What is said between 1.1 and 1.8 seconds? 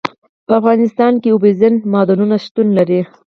کې اوبزین